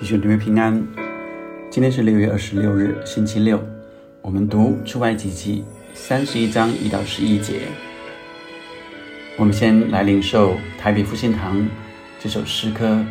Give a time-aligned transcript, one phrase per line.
[0.00, 0.80] 弟兄姊妹平安，
[1.70, 3.60] 今天是六月二十六日，星期六。
[4.22, 7.62] 我们读出埃及记三十一章一到十一节。
[9.36, 11.68] 我们先来领受台北复兴堂
[12.20, 12.86] 这首诗歌《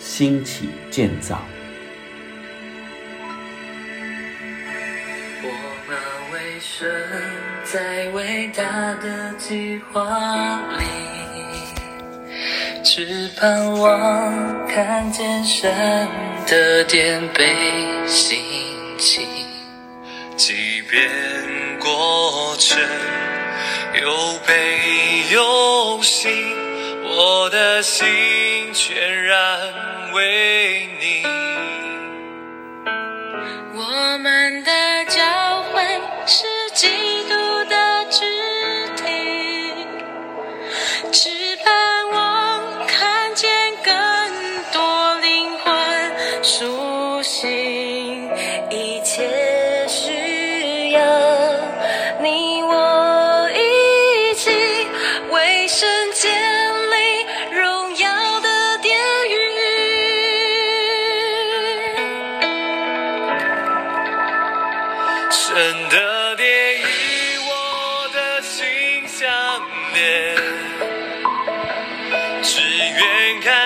[0.00, 1.36] 兴起建造》。
[5.44, 5.48] 我
[5.86, 5.96] 们
[6.32, 6.90] 为神
[7.62, 10.84] 在伟大的计划里。
[12.84, 15.72] 只盼望看见神
[16.46, 17.54] 的颠沛
[18.06, 18.38] 心
[18.98, 19.26] 情，
[20.36, 21.08] 即便
[21.78, 22.78] 过程
[24.00, 24.78] 有悲
[25.30, 26.28] 有喜，
[27.04, 28.04] 我的心
[28.74, 31.22] 全然为你。
[33.74, 34.72] 我们的
[72.42, 73.61] 只愿看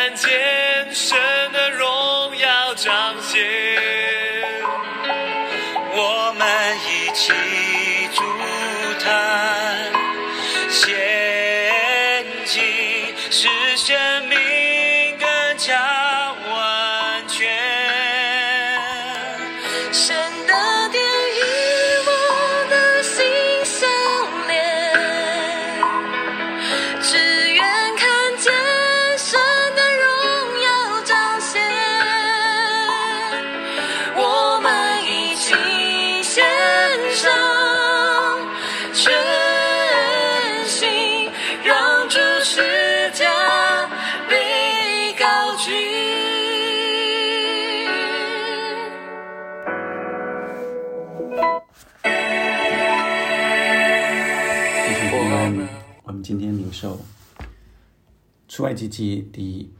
[58.57, 59.71] 出埃及记第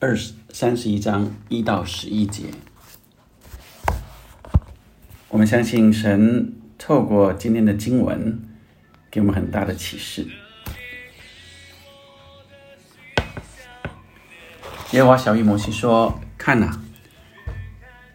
[0.00, 2.46] 二十三十一章一到十一节。
[5.28, 8.42] 我们相信神透过今天的经文，
[9.12, 10.26] 给我们很大的启示。
[14.90, 16.82] 耶和华小谕摩西说：“看哪、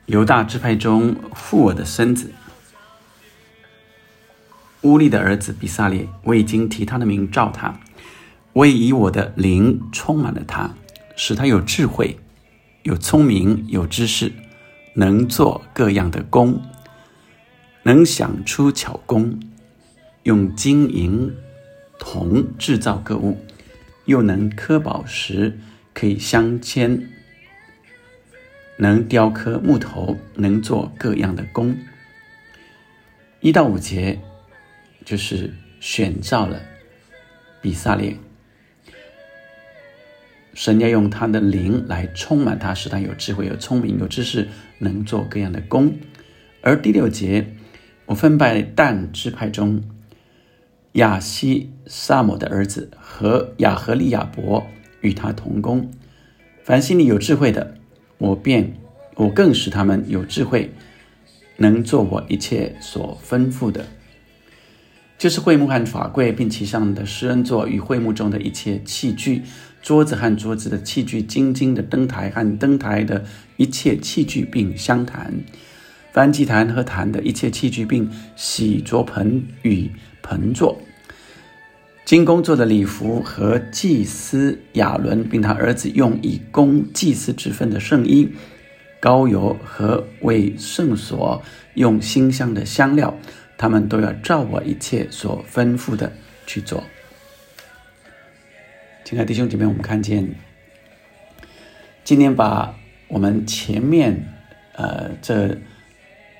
[0.08, 2.34] 犹大支派中负我的孙子。”
[4.84, 7.80] 乌利的儿子比萨列，我已经提他的名召他，
[8.54, 10.76] 我也以我的灵充满了他，
[11.16, 12.18] 使他有智慧、
[12.84, 14.32] 有聪明、有知识，
[14.96, 16.62] 能做各样的工，
[17.84, 19.40] 能想出巧工，
[20.24, 21.34] 用金银
[22.00, 23.38] 铜制造各物，
[24.06, 25.60] 又能刻宝石，
[25.94, 27.02] 可以镶嵌，
[28.78, 31.76] 能雕刻木头，能做各样的工。
[33.42, 34.20] 一到五节。
[35.06, 36.62] 就是选召了
[37.62, 38.16] 比萨列，
[40.54, 44.48] 神要用他的灵来充满他，使他有智慧、有聪明、有知识，
[44.80, 45.94] 能做各样的工。
[46.62, 47.56] 而第六节，
[48.06, 49.82] 我分拜但支派中
[50.94, 54.68] 亚西萨姆的儿子和亚和利亚伯
[55.02, 55.90] 与他同工。
[56.64, 57.76] 凡心里有智慧的，
[58.20, 58.74] 我便
[59.16, 60.72] 我更使他们有智慧，
[61.58, 63.86] 能做我一切所吩咐的。
[65.18, 69.42] 就是会幕和法柜，并其上的施恩座与会幕中的一切器具，
[69.84, 73.24] 桌子和桌子的器具，金金的灯台和灯台的
[73.58, 75.34] 一切器具，并香坛，
[76.14, 79.92] 梵祭坛和坛的一切器具，并洗濯盆与
[80.22, 80.82] 盆座，
[82.06, 88.30] 金工做的礼服和祭司亚伦，并他儿子用以供祭司之分的圣衣，
[89.02, 91.42] 膏油和为圣所
[91.74, 93.14] 用馨香的香料。
[93.58, 96.12] 他们都要照我一切所吩咐的
[96.46, 96.84] 去做。
[99.04, 100.34] 亲爱的弟兄姐妹，我们看见
[102.06, 102.74] 今天把
[103.10, 104.30] 我们前面
[104.74, 105.58] 呃这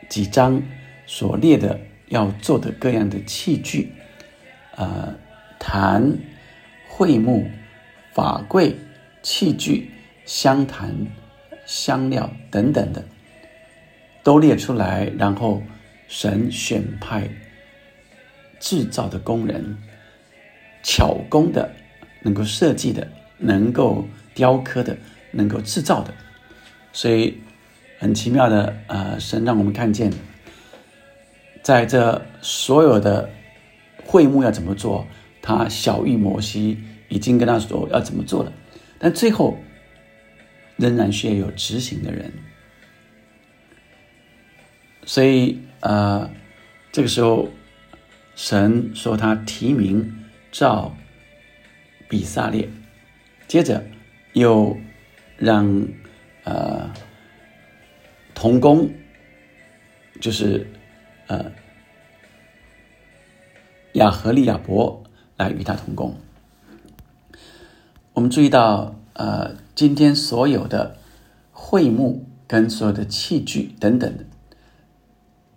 [0.08, 0.64] 几章
[1.06, 3.92] 所列的要做的各样的器具，
[4.78, 5.14] 呃
[5.60, 6.18] 坛、
[6.88, 7.46] 会幕、
[8.14, 8.78] 法柜、
[9.22, 9.92] 器具、
[10.26, 11.08] 香坛、
[11.66, 13.04] 香料等等的，
[14.24, 15.62] 都列出来，然后。
[16.06, 17.28] 神选派
[18.60, 19.78] 制造的工人，
[20.84, 21.74] 巧工的，
[22.24, 24.98] 能够设计的，能够雕刻的，
[25.32, 26.14] 能够制造的，
[26.92, 27.38] 所以
[28.00, 30.12] 很奇妙的，呃，神让我们看见，
[31.62, 33.30] 在这所有的
[34.04, 35.06] 会幕要怎么做，
[35.42, 36.80] 他小玉摩西
[37.10, 38.52] 已经跟他说要怎么做了，
[38.98, 39.58] 但最后
[40.78, 42.32] 仍然需要有执行的人。
[45.06, 46.30] 所以，呃，
[46.92, 47.50] 这个时候，
[48.36, 50.96] 神说他提名召
[52.14, 52.70] 比萨列，
[53.48, 53.84] 接着
[54.34, 54.78] 又
[55.36, 55.88] 让
[56.44, 56.94] 呃
[58.36, 58.92] 童工，
[60.22, 60.68] 就是
[61.26, 61.52] 呃
[63.94, 65.02] 亚和利亚伯
[65.38, 66.16] 来与他同工。
[68.14, 71.00] 我们注意到，呃，今天所有的
[71.52, 74.14] 会幕跟所有的器具等等。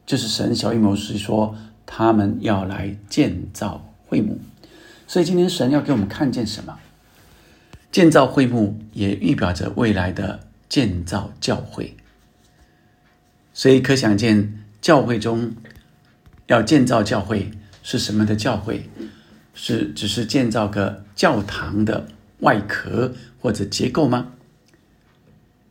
[0.06, 1.54] 就是神小预谋是说，
[1.84, 4.38] 他们要来建造会幕，
[5.06, 6.78] 所以今天神要给我们看见什么？
[7.92, 11.96] 建造会幕也预表着未来的建造教会，
[13.54, 15.54] 所以可想见，教会中
[16.46, 17.50] 要建造教会
[17.82, 18.90] 是什么的教会？
[19.54, 22.06] 是只是建造个教堂的
[22.40, 24.34] 外壳或者结构吗？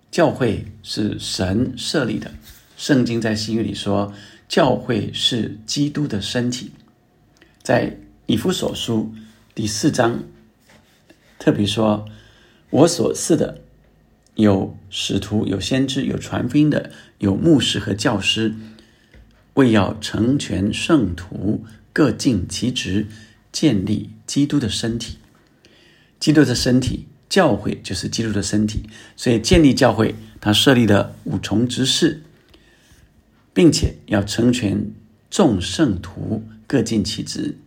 [0.10, 2.32] 教会是神设立的。
[2.78, 4.12] 圣经在新约里说，
[4.48, 6.72] 教会是基督的身体。
[7.62, 7.96] 在
[8.26, 9.14] 以弗所书
[9.56, 10.26] 第四章，
[11.40, 12.10] 特别说
[12.72, 13.62] ：“我所赐的
[14.36, 18.54] 有使徒，有先知，有传福音的，有牧师和教师，
[19.54, 21.64] 为要成全圣徒，
[21.94, 23.08] 各尽其职，
[23.54, 25.20] 建立基督的身体。
[26.20, 28.84] 基督的身体，教会就是基督的身体。
[29.16, 32.24] 所以建立教会，他设立了五重执事。”
[33.56, 34.92] 并且要成全
[35.30, 37.58] 众圣徒，各尽其职，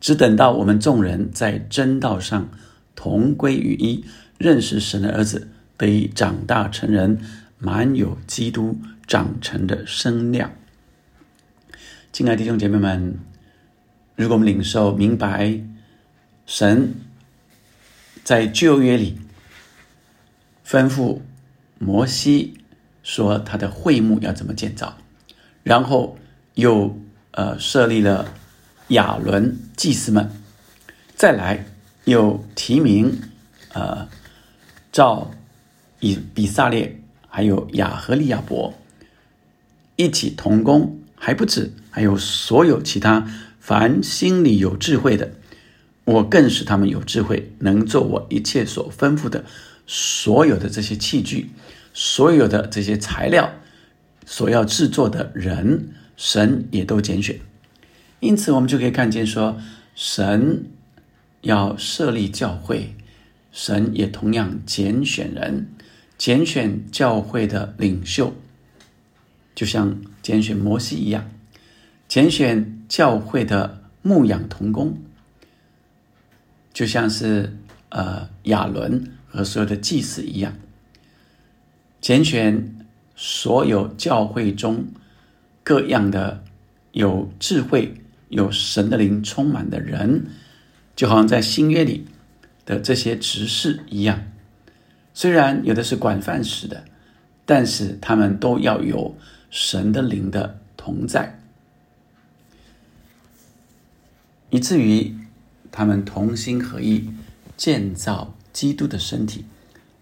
[0.00, 2.48] 只等到我们众人在真道上
[2.94, 4.04] 同归于一，
[4.38, 7.18] 认识神的儿子，得以长大成人，
[7.58, 10.52] 满有基督长成的身量。
[12.12, 13.18] 亲爱的弟兄姐妹们，
[14.14, 15.60] 如果我们领受明白
[16.46, 16.94] 神
[18.24, 19.18] 在旧约里
[20.66, 21.20] 吩咐
[21.78, 22.58] 摩西
[23.02, 24.96] 说他的会幕要怎么建造。
[25.62, 26.16] 然后
[26.54, 26.96] 又
[27.32, 28.32] 呃设立了
[28.88, 30.30] 亚伦祭司们，
[31.14, 31.66] 再来
[32.04, 33.20] 又提名
[33.72, 34.08] 呃
[34.92, 35.30] 召
[36.00, 38.74] 以比萨列还有亚和利亚伯
[39.96, 43.26] 一起同工，还不止，还有所有其他
[43.58, 45.32] 凡心里有智慧的，
[46.04, 49.44] 我更使他们有智慧，能做我一切所吩咐的
[49.86, 51.50] 所有的这些器具，
[51.92, 53.52] 所有的这些材料。
[54.28, 57.38] 所要制作的人，神也都拣选，
[58.26, 59.56] 因此我们就可以看见说，
[59.94, 60.66] 神
[61.42, 62.94] 要设立教会，
[63.52, 65.68] 神也同样拣选人，
[66.18, 68.34] 拣选教会的领袖，
[69.54, 71.30] 就像拣选摩西一样，
[72.08, 74.98] 拣选教会的牧养同工，
[76.72, 77.56] 就像是
[77.90, 80.56] 呃亚伦和所有的祭司一样，
[82.00, 82.72] 拣选。
[83.18, 84.88] 所有教会中
[85.64, 86.44] 各样的
[86.92, 87.94] 有智慧、
[88.28, 90.26] 有神的灵充满的人，
[90.94, 92.06] 就好像在新约里
[92.64, 94.22] 的这些执事一样。
[95.14, 96.84] 虽然有的是管饭食的，
[97.44, 99.16] 但是他们都要有
[99.50, 101.38] 神的灵的同在，
[104.50, 105.14] 以至于
[105.70, 107.10] 他们同心合意
[107.56, 109.44] 建造基督的身体。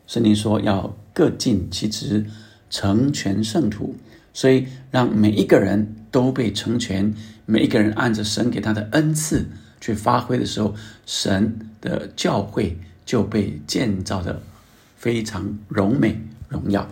[0.07, 2.27] 圣经说要各尽其职。
[2.71, 3.95] 成全圣徒，
[4.33, 7.15] 所以让每一个人都被成全，
[7.47, 9.49] 每一个人按着神给他的恩赐
[9.81, 10.75] 去发挥的时候，
[11.05, 14.43] 神的教会就被建造的
[14.97, 16.89] 非常荣美荣耀。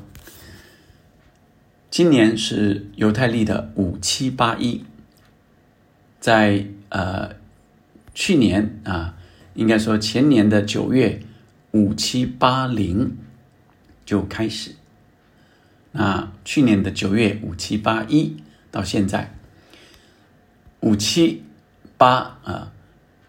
[1.90, 4.85] 今年是犹太历的五七八一，
[6.21, 7.37] 在呃
[8.14, 9.16] 去年啊，
[9.54, 11.23] 应该说前年的九月
[11.73, 13.16] 五七八零
[14.04, 14.73] 就开始。
[15.92, 18.37] 那去年的九月五七八一
[18.71, 19.35] 到现在
[20.83, 21.45] 五七
[21.97, 22.73] 八啊，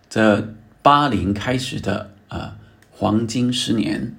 [0.09, 2.57] 这八零开始的啊
[2.91, 4.15] 黄金十年，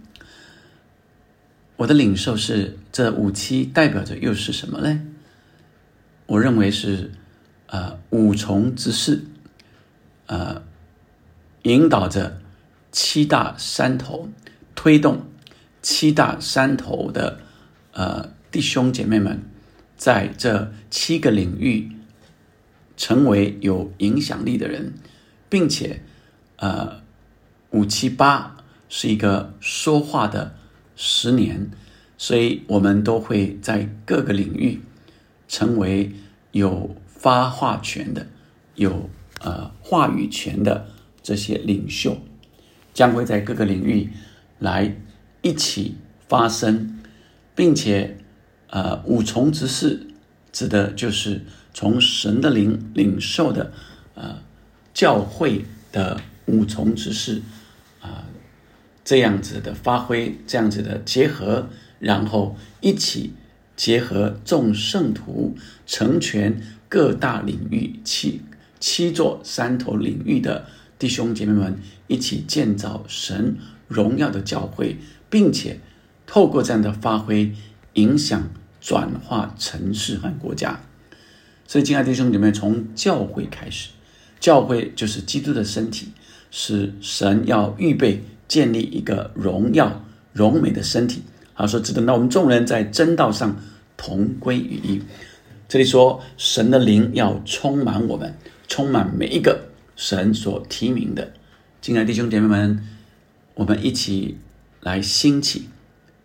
[1.76, 5.00] 我的领受是这五七代表着又是什么呢？
[6.26, 7.12] 我认为是
[7.66, 9.24] 呃五重之势，
[10.26, 10.62] 呃
[11.62, 12.40] 引导着
[12.90, 14.28] 七大山头，
[14.74, 15.26] 推动
[15.82, 17.40] 七大山头的。
[17.96, 19.40] 呃，弟兄姐妹们，
[19.96, 21.92] 在这七个领域
[22.96, 24.94] 成为有影响力的人，
[25.48, 26.02] 并且，
[26.56, 27.02] 呃，
[27.70, 28.56] 五七八
[28.88, 30.54] 是一个说话的
[30.94, 31.70] 十年，
[32.16, 34.80] 所以我们都会在各个领域
[35.48, 36.12] 成为
[36.52, 38.28] 有发话权的、
[38.76, 39.10] 有
[39.40, 40.86] 呃话语权的
[41.22, 42.18] 这些领袖，
[42.92, 44.10] 将会在各个领域
[44.58, 44.96] 来
[45.42, 45.96] 一起
[46.28, 47.00] 发声，
[47.56, 48.18] 并且
[48.68, 50.06] 呃五重之事
[50.52, 51.42] 指的就是
[51.74, 53.72] 从神的灵领受的
[54.14, 54.38] 呃
[54.94, 57.42] 教会的五重之事
[58.00, 58.24] 啊
[59.04, 61.68] 这样子的发挥，这样子的结合。
[62.00, 63.32] 然后一起
[63.76, 68.42] 结合众圣徒，成全各大领域七
[68.78, 70.66] 七座山头领域的
[70.98, 73.56] 弟兄姐妹们，一起建造神
[73.88, 74.98] 荣耀的教会，
[75.30, 75.80] 并且
[76.26, 77.54] 透过这样的发挥，
[77.94, 78.50] 影响
[78.82, 80.80] 转化城市和国家。
[81.66, 83.90] 所以，亲爱的弟兄姐妹，从教会开始，
[84.38, 86.08] 教会就是基督的身体，
[86.50, 91.22] 是神要预备建立一个荣耀荣美的身体。
[91.54, 93.56] 好说，只等到我们众人在真道上
[93.96, 95.02] 同归于一。
[95.68, 98.34] 这里说，神的灵要充满我们，
[98.68, 101.32] 充满每一个神所提名的。
[101.80, 102.86] 亲爱的弟兄姐妹们，
[103.54, 104.36] 我们一起
[104.80, 105.68] 来兴起，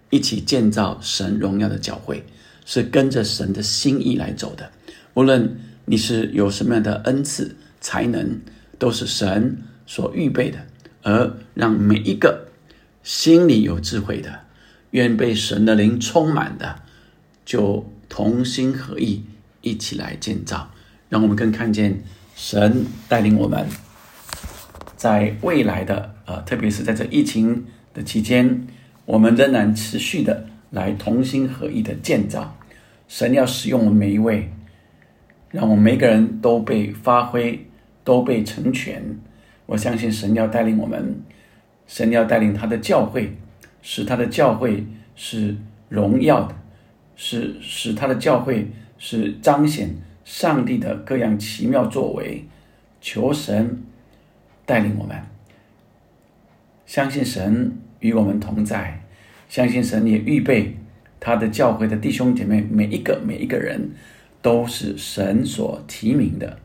[0.10, 2.26] 一起建造神荣耀的教会，
[2.66, 4.72] 是跟着神的心意来走的。
[5.14, 8.40] 无论你是有什么样的恩赐才能，
[8.78, 10.60] 都是神所预备的，
[11.04, 12.48] 而让每一个
[13.04, 14.42] 心里有智慧的。
[14.92, 16.82] 愿被神的灵充满的，
[17.46, 19.24] 就同心合意
[19.62, 20.72] 一起来建造，
[21.10, 22.04] 让我们更看见
[22.36, 23.68] 神带领我们，
[24.98, 28.66] 在未来的呃，特别是在这疫情的期间，
[29.06, 32.58] 我们仍然持续的来同心合意的建造。
[33.08, 34.52] 神要使用我们每一位，
[35.52, 37.66] 让我们每个人都被发挥，
[38.04, 39.04] 都被成全。
[39.66, 41.22] 我相信神要带领我们，
[41.88, 43.36] 神要带领他的教会。
[43.82, 45.56] 使他的教会是
[45.88, 46.56] 荣耀的，
[47.16, 52.44] 是使他的教会是彰显上帝的各样奇妙作为。
[53.00, 53.82] 求神
[54.66, 55.18] 带领我们，
[56.86, 59.02] 相信神与我们同在，
[59.48, 60.76] 相信神也预备
[61.22, 63.92] 他的教会的弟兄姐妹，每一个每一个人
[64.42, 66.60] 都是神所提名的。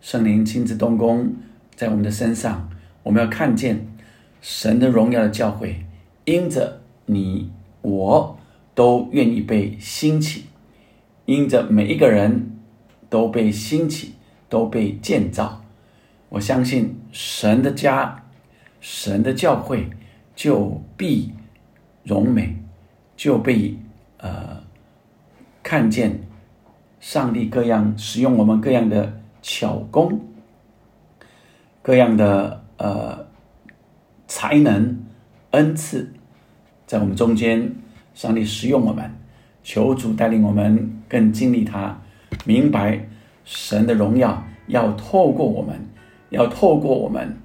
[0.00, 1.34] 圣灵亲自动工
[1.74, 2.68] 在我们的身上，
[3.02, 3.86] 我们要看见
[4.40, 5.84] 神的荣耀的教会。
[6.26, 7.50] 因着你
[7.82, 8.38] 我
[8.74, 10.44] 都愿意被兴起，
[11.26, 12.56] 因着每一个人
[13.10, 14.14] 都被兴起，
[14.48, 15.62] 都被建造，
[16.30, 18.24] 我相信神的家、
[18.80, 19.90] 神的教会
[20.34, 21.32] 就必
[22.04, 22.56] 荣美，
[23.16, 23.76] 就被
[24.18, 24.62] 呃
[25.62, 26.20] 看见
[27.04, 30.18] 上帝各样使用我们各样的巧工，
[31.82, 33.26] 各样的呃
[34.26, 35.04] 才能。
[35.50, 36.10] 恩赐
[36.86, 37.72] 在我们中间，
[38.14, 39.08] 上帝使用我们，
[39.62, 41.96] 求主带领我们更经历他，
[42.46, 43.06] 明白
[43.44, 45.78] 神的荣耀要透过我们，
[46.30, 47.36] 要透过我们，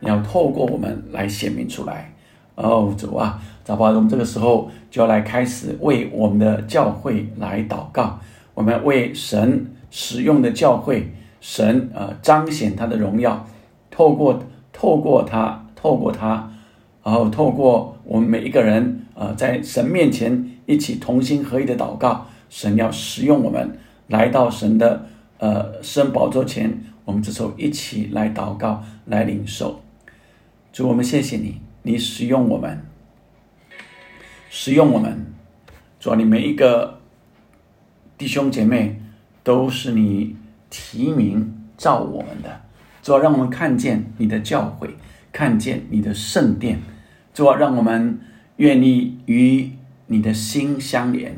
[0.00, 2.10] 要透过我们来显明出来。
[2.54, 8.18] 哦，主啊，早吧，我们这个时候就要来开始为我们的教会来祷告，
[8.54, 13.46] 我们为神使用的教会，神呃彰显他的荣耀，
[13.90, 14.42] 透过
[14.72, 16.50] 透过他，透过他。
[17.02, 25.04] 然后透过我们每一个人，呃，在神面前一起同心合意的祷告，神要使用我们来到神的
[25.36, 29.82] 呃圣宝座前，我们这时候一起来祷告，来领受。
[30.72, 32.86] 主，我们谢谢你，你使用我们，
[34.48, 35.26] 使用我们。
[36.00, 37.00] 主，你每一个
[38.16, 39.00] 弟兄姐妹
[39.42, 40.36] 都是你
[40.70, 42.60] 提名召我们的，
[43.02, 44.90] 主，让我们看见你的教诲，
[45.32, 46.80] 看见你的圣殿。
[47.32, 48.20] 主啊，让我们
[48.56, 49.70] 愿意与
[50.06, 51.36] 你的心相连。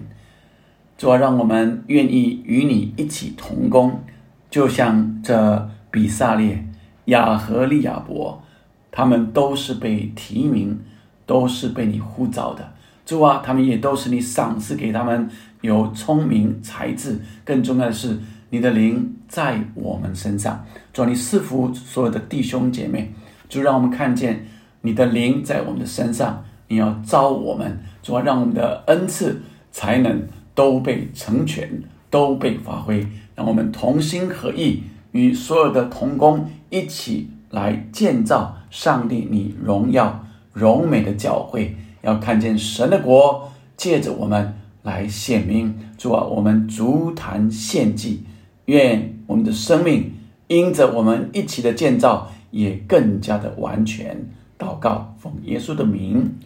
[0.98, 4.02] 主啊，让我们愿意与你一起同工，
[4.50, 6.66] 就像这比萨列、
[7.06, 8.42] 亚和利亚伯，
[8.90, 10.78] 他们都是被提名，
[11.24, 12.74] 都是被你呼召的。
[13.06, 15.30] 主啊，他们也都是你赏赐给他们
[15.66, 18.18] 有聪明才智，更重要的是
[18.50, 20.64] 你的灵在我们身上。
[20.92, 23.12] 主，你赐福所有的弟兄姐妹，
[23.48, 24.46] 就让我们看见。
[24.82, 29.42] 你的灵在我们的身上，你要招我们，主要让我们的恩赐
[29.72, 30.22] 才能
[30.54, 33.04] 都被成全，都被发挥，
[33.34, 44.54] 让我们同心合意，与所有的同工一起来建造上帝你荣耀荣美的教会，要看见神的国借着我们
[44.86, 45.76] 来显明。
[45.98, 48.22] 主啊，我们足坛献祭，
[48.66, 50.14] 愿我们的生命
[50.46, 54.16] 因着我们一起的建造，也更加的完全。
[54.56, 56.38] 祷告，奉耶稣的名，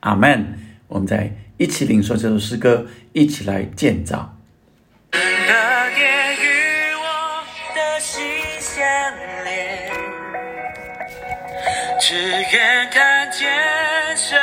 [0.00, 0.58] 阿门。
[0.86, 4.36] 我们再一起领受这首诗歌，一起来建造。
[12.04, 13.48] 只愿看见
[14.16, 14.38] 神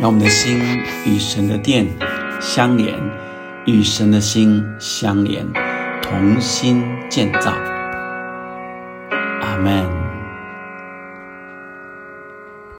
[0.00, 0.60] 让我们的心
[1.04, 1.86] 与神的殿
[2.40, 2.94] 相连，
[3.66, 5.44] 与神的心相连，
[6.00, 7.67] 同心建造。